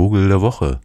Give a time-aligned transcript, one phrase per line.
[0.00, 0.80] Vogel der Woche.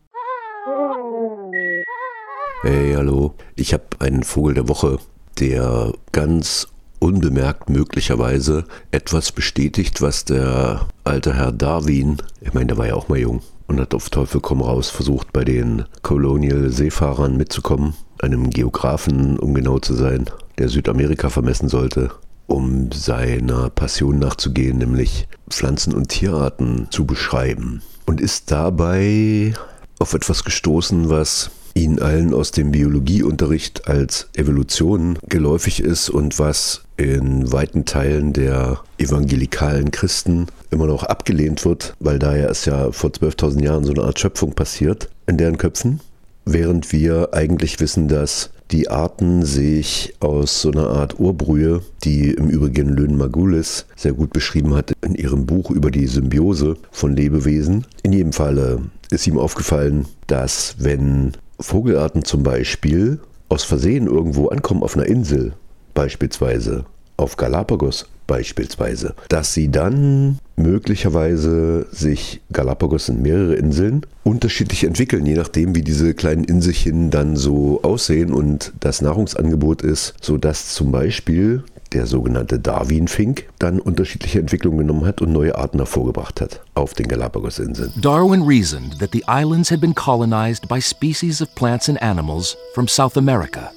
[2.63, 3.33] Hey, hallo.
[3.55, 4.99] Ich habe einen Vogel der Woche,
[5.39, 6.67] der ganz
[6.99, 13.07] unbemerkt möglicherweise etwas bestätigt, was der alte Herr Darwin, ich meine, der war ja auch
[13.07, 18.49] mal jung und hat auf Teufel komm raus versucht, bei den Colonial Seefahrern mitzukommen, einem
[18.49, 22.11] Geografen, um genau zu sein, der Südamerika vermessen sollte
[22.47, 27.81] um seiner Passion nachzugehen, nämlich Pflanzen- und Tierarten zu beschreiben.
[28.05, 29.53] Und ist dabei
[29.99, 36.83] auf etwas gestoßen, was Ihnen allen aus dem Biologieunterricht als Evolution geläufig ist und was
[36.95, 42.91] in weiten Teilen der evangelikalen Christen immer noch abgelehnt wird, weil da ja ist ja
[42.91, 45.99] vor 12.000 Jahren so eine Art Schöpfung passiert in deren Köpfen,
[46.45, 52.49] während wir eigentlich wissen, dass die Arten sich aus so einer Art Urbrühe, die im
[52.49, 57.85] Übrigen Lynn Margulis sehr gut beschrieben hat in ihrem Buch über die Symbiose von Lebewesen.
[58.03, 64.83] In jedem Falle ist ihm aufgefallen, dass wenn Vogelarten zum Beispiel aus Versehen irgendwo ankommen
[64.83, 65.53] auf einer Insel,
[65.93, 66.85] beispielsweise
[67.17, 75.35] auf Galapagos beispielsweise, dass sie dann möglicherweise sich Galapagos sind mehrere Inseln unterschiedlich entwickeln, je
[75.35, 81.63] nachdem wie diese kleinen Inselchen dann so aussehen und das Nahrungsangebot ist, sodass zum Beispiel
[81.93, 87.07] der sogenannte Darwin-Fink dann unterschiedliche Entwicklungen genommen hat und neue Arten hervorgebracht hat auf den
[87.07, 87.93] Galapagos-Inseln.
[88.01, 92.87] Darwin reasoned that the islands had been colonized by species of plants and animals from
[92.87, 93.71] South America.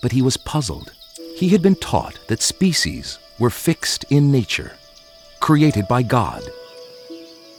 [0.00, 0.92] But he was puzzled.
[1.36, 4.72] He had been taught that species were fixed in nature,
[5.42, 6.42] created by God.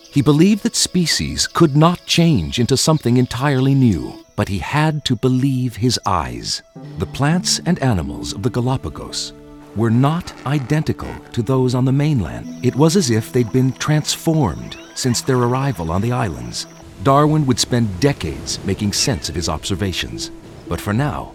[0.10, 5.16] He believed that species could not change into something entirely new, but he had to
[5.16, 6.64] believe his eyes.
[6.98, 9.34] The plants and animals of the Galapagos
[9.76, 12.66] were not identical to those on the mainland.
[12.66, 16.68] It was as if they'd been transformed since their arrival on the islands.
[17.04, 20.32] Darwin would spend decades making sense of his observations.
[20.70, 21.34] But for now,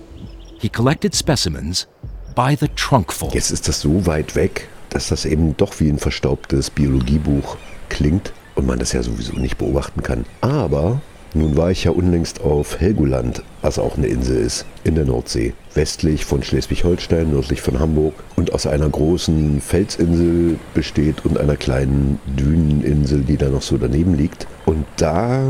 [0.60, 1.86] he collected specimens
[2.34, 3.30] by the trunkful.
[3.34, 7.56] Jetzt ist das so weit weg, dass das eben doch wie ein verstaubtes Biologiebuch
[7.88, 10.24] klingt und man das ja sowieso nicht beobachten kann.
[10.40, 11.00] Aber
[11.34, 15.52] nun war ich ja unlängst auf Helgoland, was auch eine Insel ist, in der Nordsee,
[15.74, 22.18] westlich von Schleswig-Holstein, nördlich von Hamburg und aus einer großen Felsinsel besteht und einer kleinen
[22.27, 24.46] Düneninsel, die da noch so daneben liegt.
[24.64, 25.42] Und da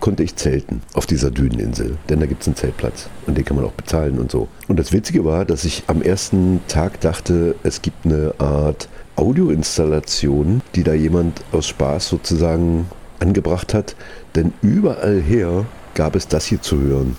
[0.00, 3.56] konnte ich zelten, auf dieser Düneninsel, denn da gibt es einen Zeltplatz und den kann
[3.56, 4.48] man auch bezahlen und so.
[4.68, 10.62] Und das Witzige war, dass ich am ersten Tag dachte, es gibt eine Art Audioinstallation,
[10.74, 12.86] die da jemand aus Spaß sozusagen
[13.24, 13.96] angebracht hat,
[14.34, 15.64] denn überall her
[15.94, 17.16] gab es das hier zu hören.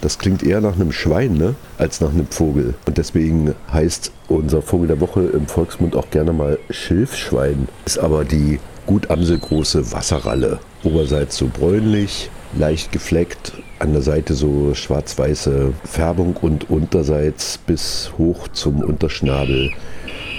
[0.00, 1.54] Das klingt eher nach einem Schwein, ne?
[1.78, 2.74] Als nach einem Vogel.
[2.84, 7.68] Und deswegen heißt unser Vogel der Woche im Volksmund auch gerne mal Schilfschwein.
[7.86, 10.58] Ist aber die gut amselgroße Wasserralle.
[10.82, 18.48] Oberseits so bräunlich, leicht gefleckt, an der Seite so schwarz-weiße Färbung und unterseits bis hoch
[18.48, 19.70] zum Unterschnabel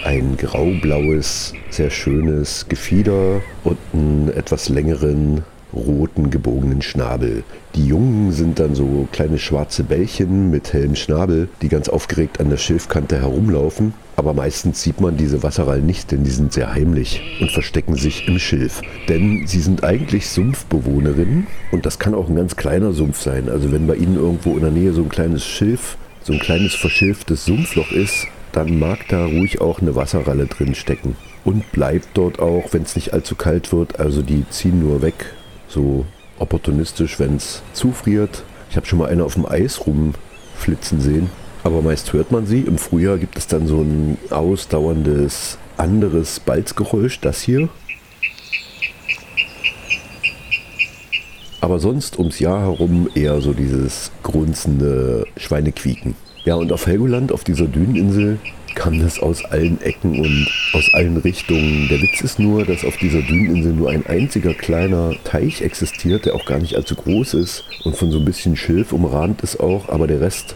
[0.05, 5.43] ein graublaues, sehr schönes Gefieder und einen etwas längeren
[5.75, 7.43] roten gebogenen Schnabel.
[7.75, 12.49] Die Jungen sind dann so kleine schwarze Bällchen mit hellem Schnabel, die ganz aufgeregt an
[12.49, 13.93] der Schilfkante herumlaufen.
[14.15, 18.27] Aber meistens sieht man diese Wasserrallen nicht, denn die sind sehr heimlich und verstecken sich
[18.27, 18.81] im Schilf.
[19.09, 23.49] Denn sie sind eigentlich Sumpfbewohnerinnen und das kann auch ein ganz kleiner Sumpf sein.
[23.49, 26.73] Also wenn bei ihnen irgendwo in der Nähe so ein kleines Schilf, so ein kleines
[26.73, 31.17] verschilftes Sumpfloch ist, dann mag da ruhig auch eine Wasserralle drin stecken.
[31.43, 33.99] Und bleibt dort auch, wenn es nicht allzu kalt wird.
[33.99, 35.33] Also die ziehen nur weg,
[35.75, 36.05] so
[36.39, 38.43] opportunistisch, wenn es zufriert.
[38.71, 41.29] Ich habe schon mal eine auf dem Eis rumflitzen sehen,
[41.63, 42.61] aber meist hört man sie.
[42.61, 47.69] Im Frühjahr gibt es dann so ein ausdauerndes anderes Balzgeräusch, das hier.
[51.61, 56.15] Aber sonst ums Jahr herum eher so dieses grunzende Schweinequieken.
[56.45, 58.37] Ja, und auf Helgoland, auf dieser Düneninsel,
[58.75, 61.87] kam das aus allen Ecken und aus allen Richtungen.
[61.89, 66.35] Der Witz ist nur, dass auf dieser Düneninsel nur ein einziger kleiner Teich existiert, der
[66.35, 69.89] auch gar nicht allzu groß ist und von so ein bisschen Schilf umrahmt ist auch,
[69.89, 70.55] aber der Rest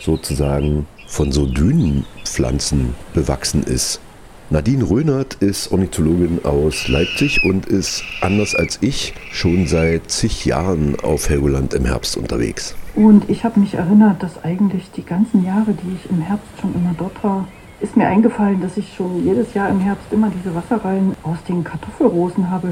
[0.00, 4.00] sozusagen von so Dünenpflanzen bewachsen ist.
[4.50, 10.98] Nadine Röhnert ist Ornithologin aus Leipzig und ist anders als ich schon seit zig Jahren
[11.00, 12.74] auf Helgoland im Herbst unterwegs.
[12.94, 16.74] Und ich habe mich erinnert, dass eigentlich die ganzen Jahre, die ich im Herbst schon
[16.74, 17.46] immer dort war,
[17.80, 21.62] ist mir eingefallen, dass ich schon jedes Jahr im Herbst immer diese Wasserrallen aus den
[21.62, 22.68] Kartoffelrosen habe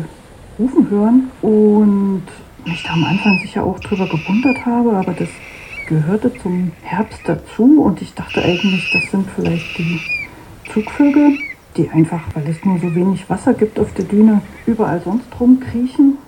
[0.59, 2.23] rufen hören und
[2.65, 5.29] mich da am Anfang sicher auch drüber gewundert habe, aber das
[5.87, 10.01] gehörte zum Herbst dazu und ich dachte eigentlich, das sind vielleicht die
[10.73, 11.37] Zugvögel,
[11.77, 16.19] die einfach, weil es nur so wenig Wasser gibt auf der Düne, überall sonst rumkriechen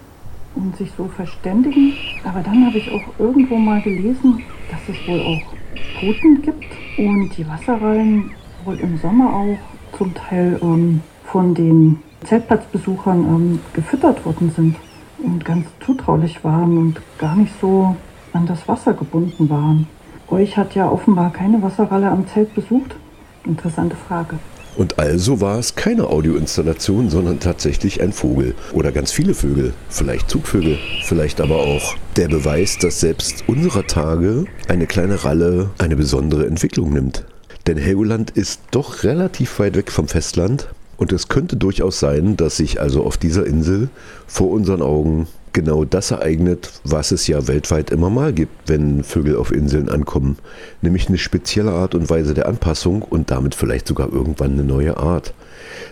[0.55, 1.95] und sich so verständigen.
[2.25, 6.65] Aber dann habe ich auch irgendwo mal gelesen, dass es wohl auch Toten gibt
[6.99, 8.31] und die Wasserrallen
[8.65, 14.77] wohl im Sommer auch zum Teil ähm, von den Zeltplatzbesuchern ähm, gefüttert worden sind
[15.19, 17.97] und ganz zutraulich waren und gar nicht so
[18.33, 19.87] an das Wasser gebunden waren.
[20.29, 22.97] Euch hat ja offenbar keine Wasserralle am Zelt besucht.
[23.45, 24.39] Interessante Frage.
[24.79, 28.55] Und also war es keine Audioinstallation, sondern tatsächlich ein Vogel.
[28.73, 29.75] Oder ganz viele Vögel.
[29.89, 30.79] Vielleicht Zugvögel.
[31.03, 36.93] Vielleicht aber auch der Beweis, dass selbst unserer Tage eine kleine Ralle eine besondere Entwicklung
[36.93, 37.25] nimmt.
[37.67, 40.69] Denn Helgoland ist doch relativ weit weg vom Festland.
[40.97, 43.89] Und es könnte durchaus sein, dass sich also auf dieser Insel
[44.29, 45.27] vor unseren Augen
[45.59, 50.39] genau das ereignet, was es ja weltweit immer mal gibt, wenn Vögel auf Inseln ankommen,
[50.83, 54.99] nämlich eine spezielle Art und Weise der Anpassung und damit vielleicht sogar irgendwann eine neue
[54.99, 55.35] Art.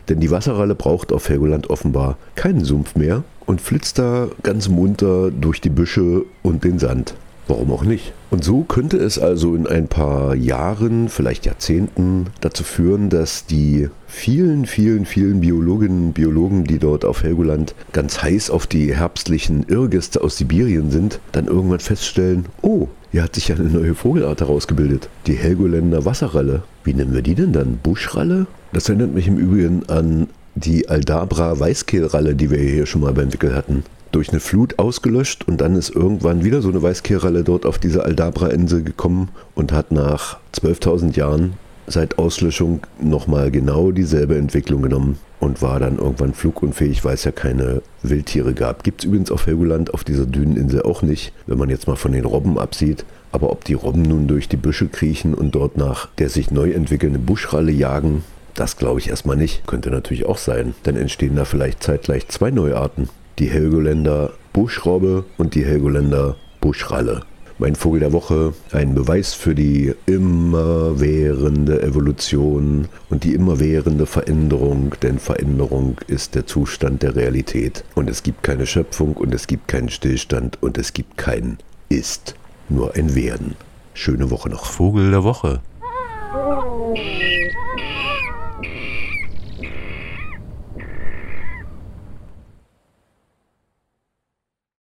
[0.08, 5.32] Denn die Wasserralle braucht auf Helgoland offenbar keinen Sumpf mehr und flitzt da ganz munter
[5.32, 7.14] durch die Büsche und den Sand.
[7.48, 8.12] Warum auch nicht?
[8.30, 13.88] Und so könnte es also in ein paar Jahren, vielleicht Jahrzehnten dazu führen, dass die
[14.08, 19.64] vielen, vielen, vielen Biologinnen und Biologen, die dort auf Helgoland ganz heiß auf die herbstlichen
[19.68, 24.40] Irrgäste aus Sibirien sind, dann irgendwann feststellen, oh, hier hat sich ja eine neue Vogelart
[24.40, 25.08] herausgebildet.
[25.28, 26.64] Die Helgoländer Wasserralle.
[26.82, 27.78] Wie nennen wir die denn dann?
[27.80, 28.48] Buschralle?
[28.72, 30.26] Das erinnert mich im Übrigen an
[30.56, 33.84] die Aldabra Weißkehlralle, die wir hier schon mal beim Wickel hatten
[34.16, 38.02] durch eine Flut ausgelöscht und dann ist irgendwann wieder so eine Weißkehrralle dort auf diese
[38.02, 41.52] Aldabra-Insel gekommen und hat nach 12.000 Jahren
[41.86, 47.30] seit Auslöschung nochmal genau dieselbe Entwicklung genommen und war dann irgendwann flugunfähig, weil es ja
[47.30, 48.84] keine Wildtiere gab.
[48.84, 52.12] Gibt es übrigens auf Helgoland auf dieser Düneninsel auch nicht, wenn man jetzt mal von
[52.12, 53.04] den Robben absieht.
[53.32, 56.70] Aber ob die Robben nun durch die Büsche kriechen und dort nach der sich neu
[56.70, 58.24] entwickelnden Buschralle jagen,
[58.54, 59.66] das glaube ich erstmal nicht.
[59.66, 60.74] Könnte natürlich auch sein.
[60.84, 67.22] Dann entstehen da vielleicht zeitgleich zwei neue Arten die Helgoländer Buschrobbe und die Helgoländer Buschralle.
[67.58, 75.18] Mein Vogel der Woche, ein Beweis für die immerwährende Evolution und die immerwährende Veränderung, denn
[75.18, 77.82] Veränderung ist der Zustand der Realität.
[77.94, 81.56] Und es gibt keine Schöpfung und es gibt keinen Stillstand und es gibt kein
[81.88, 82.34] Ist,
[82.68, 83.54] nur ein Werden.
[83.94, 84.66] Schöne Woche noch.
[84.66, 85.60] Vogel der Woche.